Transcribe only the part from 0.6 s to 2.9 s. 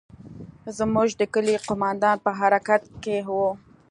زموږ د کلي قومندان په حرکت